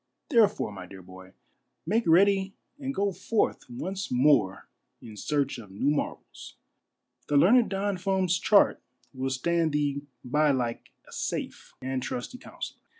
[0.29, 1.33] Therefore, my dear boy,
[1.85, 4.67] make ready ai;d go forth once more
[4.99, 6.55] in search of new marvels.
[7.27, 8.81] The learned Don Fum's chart
[9.13, 12.79] will stand thee by like a safe and trusty counsellor.